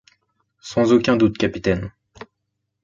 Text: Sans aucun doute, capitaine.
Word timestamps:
Sans 0.61 0.93
aucun 0.93 1.15
doute, 1.15 1.37
capitaine. 1.37 1.91